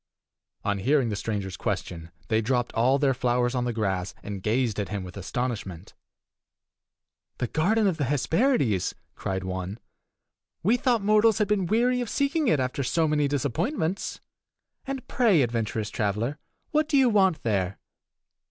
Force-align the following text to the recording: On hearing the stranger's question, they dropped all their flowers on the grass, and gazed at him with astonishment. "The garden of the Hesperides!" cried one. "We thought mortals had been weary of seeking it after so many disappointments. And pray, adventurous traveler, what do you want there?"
On 0.65 0.79
hearing 0.79 1.09
the 1.09 1.15
stranger's 1.15 1.55
question, 1.55 2.09
they 2.27 2.41
dropped 2.41 2.73
all 2.73 2.97
their 2.97 3.13
flowers 3.13 3.53
on 3.53 3.65
the 3.65 3.71
grass, 3.71 4.15
and 4.23 4.41
gazed 4.41 4.79
at 4.79 4.89
him 4.89 5.03
with 5.03 5.15
astonishment. 5.15 5.93
"The 7.37 7.45
garden 7.45 7.85
of 7.85 7.97
the 7.97 8.05
Hesperides!" 8.05 8.95
cried 9.13 9.43
one. 9.43 9.77
"We 10.63 10.75
thought 10.75 11.03
mortals 11.03 11.37
had 11.37 11.47
been 11.47 11.67
weary 11.67 12.01
of 12.01 12.09
seeking 12.09 12.47
it 12.47 12.59
after 12.59 12.81
so 12.81 13.07
many 13.07 13.27
disappointments. 13.27 14.21
And 14.87 15.07
pray, 15.07 15.43
adventurous 15.43 15.91
traveler, 15.91 16.39
what 16.71 16.89
do 16.89 16.97
you 16.97 17.07
want 17.07 17.43
there?" 17.43 17.77